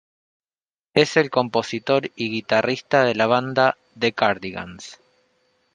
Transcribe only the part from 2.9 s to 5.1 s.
de la banda, The Cardigans.